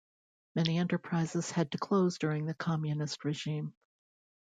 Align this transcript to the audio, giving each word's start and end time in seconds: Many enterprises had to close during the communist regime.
Many 0.55 0.79
enterprises 0.79 1.51
had 1.51 1.73
to 1.73 1.77
close 1.77 2.17
during 2.17 2.47
the 2.47 2.55
communist 2.55 3.23
regime. 3.23 3.75